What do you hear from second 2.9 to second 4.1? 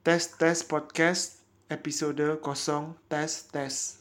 tes tes